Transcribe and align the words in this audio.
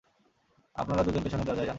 আপনারা 0.75 1.01
দুজন 1.03 1.21
পেছনের 1.23 1.45
দরজায় 1.45 1.65
যান। 1.65 1.69